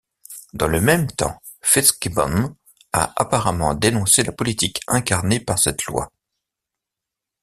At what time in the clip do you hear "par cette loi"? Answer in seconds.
5.39-6.09